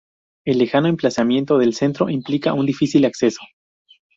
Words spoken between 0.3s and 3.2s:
El lejano emplazamiento del centro implica un difícil